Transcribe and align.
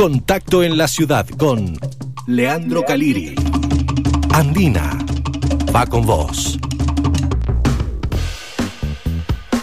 Contacto 0.00 0.62
en 0.62 0.78
la 0.78 0.88
ciudad 0.88 1.28
con 1.28 1.78
Leandro 2.26 2.86
Caliri. 2.86 3.34
Andina 4.30 4.96
va 5.76 5.84
con 5.84 6.06
vos. 6.06 6.58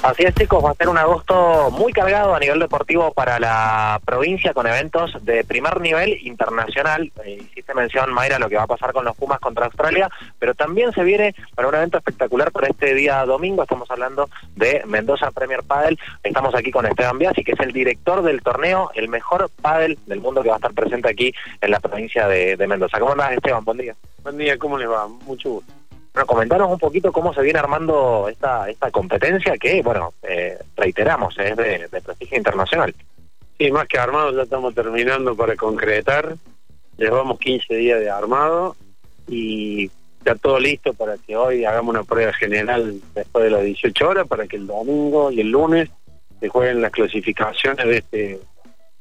Así 0.08 0.24
es, 0.24 0.34
chicos, 0.36 0.64
va 0.64 0.72
a 0.72 0.74
ser 0.74 0.88
un 0.88 0.98
agosto 0.98 1.70
muy 1.70 1.92
cargado 1.92 2.34
a 2.34 2.40
nivel 2.40 2.60
deportivo 2.60 3.12
para 3.12 3.42
la 3.42 4.00
provincia 4.06 4.54
con 4.54 4.66
eventos 4.66 5.18
de 5.26 5.44
primer 5.44 5.82
nivel 5.82 6.26
internacional. 6.26 7.12
Eh, 7.26 7.42
hiciste 7.42 7.74
mención, 7.74 8.14
Mayra, 8.14 8.40
lo 8.40 8.48
que 8.48 8.56
va 8.56 8.64
a 8.64 8.68
pasar 8.68 8.94
con 8.94 9.04
los 9.04 9.18
Pumas 9.18 9.42
contra 9.42 9.66
Australia, 9.66 10.10
pero 10.40 10.56
también 10.56 10.94
se 10.94 11.04
viene 11.04 11.36
para 11.56 11.68
un 11.68 11.76
evento 11.76 11.98
espectacular 11.98 12.54
para 12.54 12.70
este 12.70 12.94
día 12.94 13.26
domingo. 13.26 13.64
Estamos 13.64 13.92
hablando 13.92 14.30
de 14.56 14.82
Mendoza 14.86 15.30
Premier 15.32 15.64
Padel. 15.64 16.00
Estamos 16.24 16.56
aquí 16.56 16.72
con 16.72 16.86
Esteban 16.86 17.18
Biasi, 17.18 17.44
que 17.44 17.52
es 17.52 17.60
el 17.60 17.74
director 17.74 18.22
del 18.22 18.42
torneo, 18.42 18.90
el 18.96 19.10
mejor 19.10 19.52
padel 19.62 20.00
del 20.06 20.22
mundo 20.22 20.42
que 20.42 20.48
va 20.48 20.56
a 20.56 20.60
estar 20.60 20.74
presente 20.74 21.10
aquí 21.10 21.34
en 21.60 21.70
la 21.70 21.82
provincia 21.82 22.30
de, 22.30 22.56
de 22.56 22.66
Mendoza. 22.66 22.98
¿Cómo 22.98 23.12
andás, 23.12 23.34
Esteban? 23.34 23.66
Buen 23.66 23.80
día. 23.80 23.94
Buen 24.24 24.38
día, 24.38 24.58
¿cómo 24.58 24.78
les 24.78 24.90
va? 24.90 25.06
Mucho 25.10 25.50
gusto. 25.50 25.77
Bueno, 26.18 26.26
comentaros 26.26 26.72
un 26.72 26.80
poquito 26.80 27.12
cómo 27.12 27.32
se 27.32 27.44
viene 27.44 27.60
armando 27.60 28.28
esta 28.28 28.68
esta 28.68 28.90
competencia 28.90 29.56
que, 29.56 29.84
bueno, 29.84 30.16
eh, 30.24 30.58
reiteramos, 30.76 31.38
es 31.38 31.56
de, 31.56 31.88
prestigio 32.04 32.40
internacional. 32.40 32.96
Sí, 33.56 33.70
más 33.70 33.88
que 33.88 34.00
armado, 34.00 34.32
ya 34.32 34.42
estamos 34.42 34.74
terminando 34.74 35.36
para 35.36 35.56
concretar. 35.56 36.36
Llevamos 36.98 37.38
15 37.38 37.72
días 37.76 38.00
de 38.00 38.10
armado 38.10 38.76
y 39.28 39.92
ya 40.26 40.34
todo 40.34 40.60
listo 40.60 40.92
para 40.96 41.20
que 41.20 41.36
hoy 41.36 41.66
hagamos 41.66 41.94
una 41.94 42.04
prueba 42.04 42.34
general 42.34 43.00
después 43.14 43.44
de 43.44 43.52
las 43.52 43.62
18 43.62 44.10
horas 44.10 44.28
para 44.28 44.48
que 44.48 44.56
el 44.56 44.66
domingo 44.66 45.32
y 45.32 45.42
el 45.42 45.52
lunes 45.52 45.88
se 46.40 46.50
jueguen 46.50 46.82
las 46.82 46.94
clasificaciones 46.94 47.86
de 47.86 47.98
este 47.98 48.40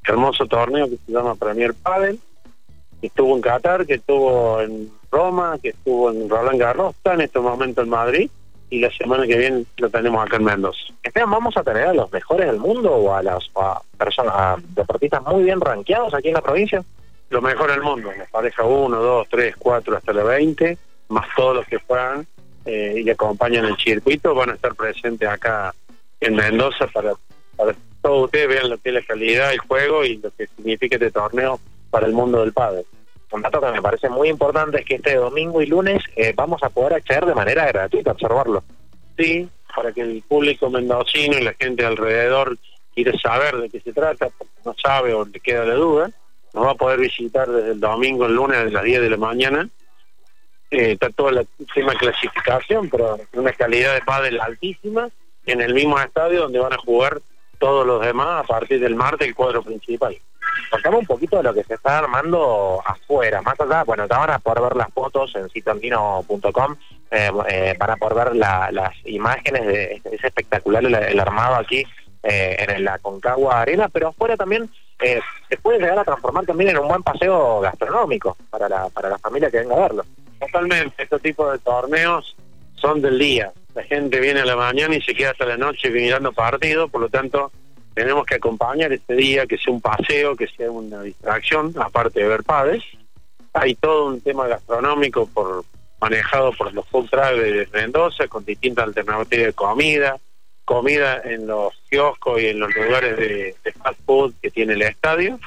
hermoso 0.04 0.44
torneo 0.44 0.84
que 0.84 0.98
se 0.98 1.12
llama 1.12 1.34
Premier 1.34 1.72
Padel 1.72 2.20
que 3.06 3.10
estuvo 3.10 3.36
en 3.36 3.40
Qatar, 3.40 3.86
que 3.86 3.94
estuvo 3.94 4.60
en 4.60 4.90
Roma, 5.12 5.58
que 5.62 5.68
estuvo 5.68 6.10
en 6.10 6.28
Roland 6.28 6.58
Garros, 6.58 6.96
está 6.96 7.14
en 7.14 7.20
este 7.20 7.38
momento 7.38 7.82
en 7.82 7.88
Madrid 7.88 8.28
y 8.68 8.80
la 8.80 8.90
semana 8.90 9.26
que 9.28 9.38
viene 9.38 9.64
lo 9.76 9.88
tenemos 9.90 10.24
acá 10.24 10.36
en 10.36 10.44
Mendoza. 10.44 10.80
Esteban, 11.04 11.30
¿vamos 11.30 11.56
a 11.56 11.62
tener 11.62 11.84
a 11.84 11.94
los 11.94 12.10
mejores 12.10 12.48
del 12.48 12.58
mundo 12.58 12.92
o 12.92 13.14
a 13.14 13.22
las 13.22 13.48
a 13.54 13.80
personas, 13.96 14.34
a 14.34 14.56
deportistas 14.74 15.22
muy 15.22 15.44
bien 15.44 15.60
rankeados 15.60 16.14
aquí 16.14 16.28
en 16.28 16.34
la 16.34 16.42
provincia? 16.42 16.82
Lo 17.30 17.40
mejor 17.40 17.70
del 17.70 17.82
mundo, 17.82 18.10
la 18.16 18.24
pareja 18.24 18.64
1, 18.64 18.96
2, 19.00 19.28
3, 19.30 19.54
4 19.56 19.96
hasta 19.96 20.12
la 20.12 20.24
20, 20.24 20.78
más 21.08 21.26
todos 21.36 21.56
los 21.56 21.66
que 21.66 21.78
fueran 21.78 22.26
eh, 22.64 23.02
y 23.04 23.08
acompañan 23.08 23.66
el 23.66 23.76
circuito, 23.76 24.34
van 24.34 24.50
a 24.50 24.54
estar 24.54 24.74
presentes 24.74 25.28
acá 25.28 25.72
en 26.20 26.34
Mendoza 26.34 26.88
para, 26.88 27.12
para 27.56 27.72
que 27.72 27.78
todos 28.02 28.24
ustedes 28.24 28.48
vean 28.48 28.68
lo 28.68 28.78
que 28.78 28.88
es 28.88 28.94
la 28.96 29.02
calidad 29.02 29.50
del 29.50 29.60
juego 29.60 30.04
y 30.04 30.16
lo 30.16 30.32
que 30.32 30.48
significa 30.48 30.96
este 30.96 31.12
torneo 31.12 31.60
para 31.90 32.06
el 32.06 32.12
mundo 32.12 32.40
del 32.40 32.52
padre. 32.52 32.84
Un 33.36 33.42
que 33.42 33.72
me 33.72 33.82
parece 33.82 34.08
muy 34.08 34.30
importante 34.30 34.78
es 34.78 34.86
que 34.86 34.94
este 34.94 35.16
domingo 35.16 35.60
y 35.60 35.66
lunes 35.66 36.02
eh, 36.16 36.32
vamos 36.34 36.62
a 36.62 36.70
poder 36.70 36.94
acceder 36.94 37.26
de 37.26 37.34
manera 37.34 37.66
gratuita 37.66 38.12
observarlo. 38.12 38.64
Sí, 39.18 39.46
para 39.74 39.92
que 39.92 40.00
el 40.00 40.22
público 40.22 40.70
mendocino 40.70 41.36
y 41.36 41.42
la 41.42 41.52
gente 41.52 41.84
alrededor 41.84 42.56
quiera 42.94 43.12
saber 43.18 43.58
de 43.58 43.68
qué 43.68 43.80
se 43.80 43.92
trata, 43.92 44.30
porque 44.38 44.54
no 44.64 44.74
sabe 44.82 45.12
o 45.12 45.26
le 45.26 45.38
queda 45.40 45.66
la 45.66 45.74
duda, 45.74 46.10
nos 46.54 46.66
va 46.66 46.70
a 46.70 46.76
poder 46.76 46.98
visitar 46.98 47.46
desde 47.46 47.72
el 47.72 47.80
domingo 47.80 48.24
al 48.24 48.34
lunes 48.34 48.56
a 48.56 48.64
las 48.64 48.82
10 48.82 49.02
de 49.02 49.10
la 49.10 49.18
mañana. 49.18 49.68
Eh, 50.70 50.92
está 50.92 51.08
el 51.08 51.46
tema 51.74 51.92
de 51.92 51.98
clasificación, 51.98 52.88
pero 52.88 53.18
una 53.34 53.52
calidad 53.52 53.92
de 53.92 54.00
pádel 54.00 54.40
altísima 54.40 55.10
en 55.44 55.60
el 55.60 55.74
mismo 55.74 56.00
estadio 56.00 56.40
donde 56.40 56.58
van 56.58 56.72
a 56.72 56.78
jugar 56.78 57.20
todos 57.58 57.86
los 57.86 58.00
demás 58.00 58.44
a 58.44 58.46
partir 58.46 58.80
del 58.80 58.94
martes 58.94 59.28
el 59.28 59.34
cuadro 59.34 59.62
principal 59.62 60.16
contame 60.76 60.98
un 60.98 61.06
poquito 61.06 61.38
de 61.38 61.42
lo 61.42 61.54
que 61.54 61.64
se 61.64 61.74
está 61.74 61.98
armando 61.98 62.82
afuera, 62.84 63.40
más 63.40 63.58
allá, 63.58 63.82
bueno, 63.84 64.06
te 64.06 64.14
van 64.14 64.30
a 64.30 64.38
poder 64.38 64.62
ver 64.62 64.76
las 64.76 64.92
fotos 64.92 65.34
en 65.34 65.48
sitoandino.com, 65.48 66.76
eh, 67.10 67.30
eh, 67.48 67.74
van 67.78 67.90
a 67.90 67.96
poder 67.96 68.26
ver 68.26 68.36
la, 68.36 68.70
las 68.70 68.92
imágenes 69.06 69.66
de 69.66 70.02
es 70.04 70.22
espectacular 70.22 70.84
el, 70.84 71.18
armado 71.20 71.56
aquí 71.56 71.82
eh, 72.22 72.66
en 72.68 72.84
la 72.84 72.98
Concagua 72.98 73.62
Arena, 73.62 73.88
pero 73.88 74.08
afuera 74.08 74.36
también 74.36 74.68
eh, 75.00 75.20
se 75.48 75.56
puede 75.56 75.78
llegar 75.78 75.98
a 75.98 76.04
transformar 76.04 76.44
también 76.44 76.70
en 76.70 76.78
un 76.78 76.88
buen 76.88 77.02
paseo 77.02 77.60
gastronómico 77.60 78.36
para 78.50 78.68
la, 78.68 78.90
para 78.90 79.08
la 79.08 79.18
familia 79.18 79.50
que 79.50 79.58
venga 79.58 79.76
a 79.76 79.80
verlo. 79.80 80.04
Totalmente, 80.38 81.02
estos 81.02 81.22
tipos 81.22 81.52
de 81.52 81.58
torneos 81.60 82.36
son 82.74 83.00
del 83.00 83.18
día, 83.18 83.50
la 83.74 83.82
gente 83.84 84.20
viene 84.20 84.40
a 84.40 84.44
la 84.44 84.56
mañana 84.56 84.94
y 84.94 85.00
se 85.00 85.14
queda 85.14 85.30
hasta 85.30 85.46
la 85.46 85.56
noche 85.56 85.88
mirando 85.88 86.32
partidos, 86.32 86.90
por 86.90 87.00
lo 87.00 87.08
tanto 87.08 87.50
tenemos 87.96 88.26
que 88.26 88.34
acompañar 88.34 88.92
este 88.92 89.14
día, 89.14 89.46
que 89.46 89.56
sea 89.56 89.72
un 89.72 89.80
paseo, 89.80 90.36
que 90.36 90.46
sea 90.48 90.70
una 90.70 91.00
distracción, 91.00 91.72
aparte 91.78 92.20
de 92.20 92.28
ver 92.28 92.44
padres. 92.44 92.84
Hay 93.54 93.74
todo 93.74 94.08
un 94.08 94.20
tema 94.20 94.46
gastronómico 94.46 95.26
por 95.26 95.64
manejado 95.98 96.52
por 96.52 96.74
los 96.74 96.86
food 96.88 97.08
de 97.08 97.66
Mendoza, 97.72 98.28
con 98.28 98.44
distintas 98.44 98.84
alternativas 98.84 99.46
de 99.46 99.52
comida, 99.54 100.18
comida 100.66 101.22
en 101.24 101.46
los 101.46 101.72
kioscos 101.88 102.42
y 102.42 102.48
en 102.48 102.60
los 102.60 102.76
lugares 102.76 103.16
de, 103.16 103.54
fast 103.82 103.98
food 104.04 104.34
que 104.42 104.50
tiene 104.50 104.74
el 104.74 104.82
estadio, 104.82 105.40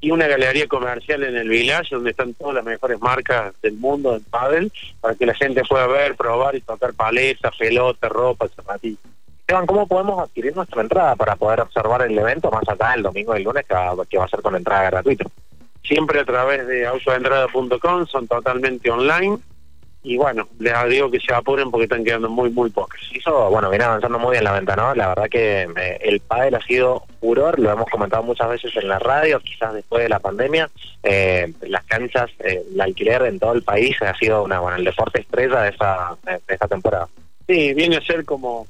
y 0.00 0.10
una 0.10 0.26
galería 0.26 0.66
comercial 0.68 1.22
en 1.24 1.36
el 1.36 1.50
village 1.50 1.94
donde 1.94 2.12
están 2.12 2.32
todas 2.32 2.54
las 2.54 2.64
mejores 2.64 2.98
marcas 2.98 3.52
del 3.60 3.74
mundo 3.74 4.12
del 4.12 4.22
pádel, 4.22 4.72
para 5.02 5.16
que 5.16 5.26
la 5.26 5.34
gente 5.34 5.60
pueda 5.68 5.86
ver, 5.86 6.16
probar 6.16 6.56
y 6.56 6.62
tocar 6.62 6.94
paletas, 6.94 7.54
pelotas, 7.58 8.10
ropa, 8.10 8.48
zapatillas. 8.48 9.09
Esteban, 9.50 9.66
¿cómo 9.66 9.88
podemos 9.88 10.20
adquirir 10.20 10.54
nuestra 10.54 10.80
entrada 10.80 11.16
para 11.16 11.34
poder 11.34 11.60
observar 11.62 12.02
el 12.02 12.16
evento 12.16 12.52
más 12.52 12.62
allá 12.68 12.92
del 12.92 13.02
domingo 13.02 13.34
y 13.34 13.38
el 13.38 13.42
lunes 13.42 13.66
que 13.66 13.74
va, 13.74 13.96
que 14.08 14.16
va 14.16 14.24
a 14.24 14.28
ser 14.28 14.42
con 14.42 14.54
entrada 14.54 14.90
gratuita? 14.90 15.24
Siempre 15.82 16.20
a 16.20 16.24
través 16.24 16.68
de 16.68 16.86
autoentrada.com, 16.86 18.06
son 18.06 18.28
totalmente 18.28 18.88
online. 18.92 19.38
Y 20.04 20.16
bueno, 20.16 20.46
les 20.60 20.88
digo 20.88 21.10
que 21.10 21.18
se 21.18 21.34
apuren 21.34 21.68
porque 21.68 21.86
están 21.86 22.04
quedando 22.04 22.30
muy, 22.30 22.50
muy 22.50 22.70
pocas. 22.70 23.00
Eso, 23.12 23.50
bueno, 23.50 23.68
viene 23.70 23.86
avanzando 23.86 24.20
muy 24.20 24.30
bien 24.30 24.44
la 24.44 24.52
venta, 24.52 24.76
¿no? 24.76 24.94
La 24.94 25.08
verdad 25.08 25.28
que 25.28 25.62
eh, 25.62 25.98
el 26.00 26.20
pádel 26.20 26.54
ha 26.54 26.60
sido 26.60 27.02
furor, 27.18 27.58
lo 27.58 27.72
hemos 27.72 27.90
comentado 27.90 28.22
muchas 28.22 28.50
veces 28.50 28.76
en 28.76 28.86
la 28.86 29.00
radio, 29.00 29.40
quizás 29.40 29.74
después 29.74 30.04
de 30.04 30.10
la 30.10 30.20
pandemia. 30.20 30.70
Eh, 31.02 31.52
las 31.62 31.84
canchas, 31.86 32.30
eh, 32.38 32.62
el 32.72 32.80
alquiler 32.80 33.22
en 33.22 33.40
todo 33.40 33.54
el 33.54 33.64
país 33.64 34.00
ha 34.00 34.16
sido 34.16 34.44
una, 34.44 34.60
bueno, 34.60 34.76
el 34.76 34.84
deporte 34.84 35.22
estrella 35.22 35.62
de 35.62 35.70
esta, 35.70 36.16
de 36.24 36.54
esta 36.54 36.68
temporada. 36.68 37.08
Sí, 37.48 37.74
viene 37.74 37.96
a 37.96 38.00
ser 38.02 38.24
como 38.24 38.68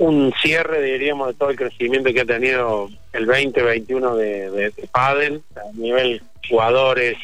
un 0.00 0.32
cierre, 0.40 0.82
diríamos, 0.82 1.28
de 1.28 1.34
todo 1.34 1.50
el 1.50 1.56
crecimiento 1.56 2.10
que 2.10 2.22
ha 2.22 2.24
tenido 2.24 2.88
el 3.12 3.26
2021 3.26 4.16
de, 4.16 4.50
de, 4.50 4.70
de 4.70 4.88
Padel, 4.90 5.42
a 5.54 5.76
nivel 5.76 6.22
jugadores, 6.48 7.18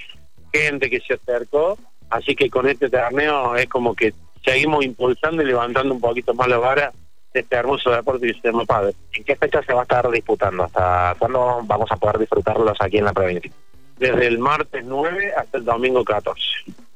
gente 0.52 0.90
que 0.90 1.00
se 1.00 1.14
acercó, 1.14 1.78
así 2.10 2.36
que 2.36 2.50
con 2.50 2.68
este 2.68 2.90
torneo 2.90 3.56
es 3.56 3.66
como 3.68 3.94
que 3.94 4.12
seguimos 4.44 4.84
impulsando 4.84 5.42
y 5.42 5.46
levantando 5.46 5.94
un 5.94 6.00
poquito 6.02 6.34
más 6.34 6.48
la 6.48 6.58
vara 6.58 6.92
de 7.32 7.40
este 7.40 7.56
hermoso 7.56 7.90
deporte 7.90 8.26
que 8.26 8.34
se 8.34 8.48
llama 8.48 8.66
Padel. 8.66 8.94
¿En 9.14 9.24
qué 9.24 9.36
fecha 9.36 9.62
se 9.62 9.72
va 9.72 9.80
a 9.80 9.84
estar 9.84 10.10
disputando? 10.10 10.64
¿Hasta 10.64 11.16
cuándo 11.18 11.62
vamos 11.64 11.90
a 11.90 11.96
poder 11.96 12.18
disfrutarlos 12.18 12.76
aquí 12.78 12.98
en 12.98 13.06
la 13.06 13.14
provincia? 13.14 13.50
Desde 13.96 14.26
el 14.26 14.38
martes 14.38 14.84
9 14.84 15.32
hasta 15.34 15.56
el 15.56 15.64
domingo 15.64 16.04
14. 16.04 16.42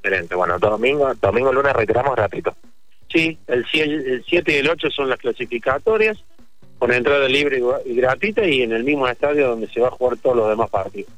Excelente, 0.02 0.34
bueno, 0.34 0.58
domingo, 0.58 1.14
domingo 1.14 1.50
lunes 1.54 1.72
retiramos 1.72 2.14
gratuito. 2.14 2.54
Sí, 3.10 3.38
el 3.48 3.66
7 3.66 4.52
y 4.52 4.56
el 4.56 4.70
8 4.70 4.90
son 4.90 5.08
las 5.08 5.18
clasificatorias, 5.18 6.22
con 6.78 6.92
entrada 6.92 7.28
libre 7.28 7.60
y 7.84 7.94
gratuita 7.96 8.44
y 8.46 8.62
en 8.62 8.72
el 8.72 8.84
mismo 8.84 9.06
estadio 9.08 9.48
donde 9.48 9.68
se 9.68 9.80
va 9.80 9.88
a 9.88 9.92
jugar 9.92 10.16
todos 10.18 10.36
los 10.36 10.48
demás 10.48 10.70
partidos. 10.70 11.12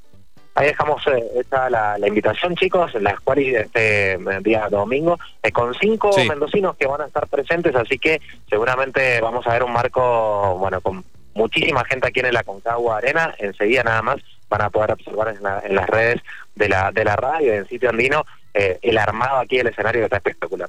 Ahí 0.54 0.66
dejamos 0.66 1.06
eh, 1.06 1.24
esta 1.36 1.70
la, 1.70 1.96
la, 1.96 2.08
invitación, 2.08 2.54
chicos, 2.56 2.94
en 2.94 3.04
la 3.04 3.12
escuela 3.12 3.60
este 3.60 4.18
día 4.42 4.68
domingo, 4.68 5.18
eh, 5.42 5.50
con 5.50 5.72
cinco 5.74 6.12
sí. 6.12 6.28
mendocinos 6.28 6.76
que 6.76 6.86
van 6.86 7.00
a 7.00 7.06
estar 7.06 7.26
presentes, 7.26 7.74
así 7.74 7.98
que 7.98 8.20
seguramente 8.50 9.20
vamos 9.22 9.46
a 9.46 9.52
ver 9.52 9.62
un 9.62 9.72
marco, 9.72 10.58
bueno, 10.58 10.82
con 10.82 11.04
muchísima 11.34 11.84
gente 11.84 12.08
aquí 12.08 12.20
en 12.20 12.34
la 12.34 12.42
Concagua 12.42 12.98
Arena, 12.98 13.34
enseguida 13.38 13.82
nada 13.82 14.02
más 14.02 14.16
van 14.50 14.62
a 14.62 14.70
poder 14.70 14.92
observar 14.92 15.28
en, 15.28 15.42
la, 15.42 15.62
en 15.64 15.74
las 15.74 15.88
redes 15.88 16.20
de 16.54 16.68
la, 16.68 16.92
de 16.92 17.04
la 17.04 17.16
radio, 17.16 17.54
en 17.54 17.66
sitio 17.66 17.88
andino, 17.88 18.24
eh, 18.52 18.78
el 18.82 18.98
armado 18.98 19.38
aquí 19.38 19.56
del 19.56 19.68
escenario 19.68 20.02
que 20.02 20.04
está 20.04 20.18
espectacular. 20.18 20.68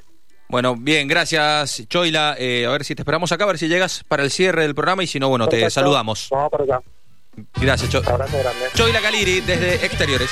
Bueno, 0.54 0.76
bien, 0.76 1.08
gracias 1.08 1.84
Choila. 1.90 2.36
Eh, 2.38 2.68
a 2.68 2.70
ver 2.70 2.84
si 2.84 2.94
te 2.94 3.02
esperamos 3.02 3.32
acá, 3.32 3.46
a 3.46 3.48
ver 3.48 3.58
si 3.58 3.68
llegas 3.68 4.04
para 4.08 4.22
el 4.22 4.30
cierre 4.30 4.62
del 4.62 4.76
programa 4.76 5.04
y 5.04 5.08
si 5.08 5.20
no, 5.20 5.28
bueno, 5.28 5.46
Perfecto. 5.46 5.66
te 5.66 5.72
saludamos. 5.72 6.28
Vamos 6.30 6.52
por 6.52 6.62
acá. 6.62 6.80
Gracias, 7.56 7.90
Cho. 7.90 8.04
Choila 8.76 9.02
Caliri 9.02 9.42
desde 9.42 9.84
Exteriores. 9.84 10.30